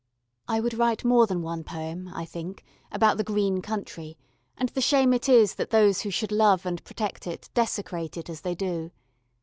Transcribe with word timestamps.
I 0.47 0.61
would 0.61 0.73
write 0.73 1.05
more 1.05 1.27
than 1.27 1.43
one 1.43 1.63
poem, 1.63 2.09
I 2.11 2.25
think, 2.25 2.63
about 2.91 3.17
the 3.17 3.23
green 3.23 3.61
country 3.61 4.17
and 4.57 4.69
the 4.69 4.81
shame 4.81 5.13
it 5.13 5.29
is 5.29 5.53
that 5.53 5.69
those 5.69 6.01
who 6.01 6.09
should 6.09 6.31
love 6.31 6.65
and 6.65 6.83
protect 6.83 7.27
it 7.27 7.51
desecrate 7.53 8.17
it 8.17 8.27
as 8.27 8.41
they 8.41 8.55
do. 8.55 8.89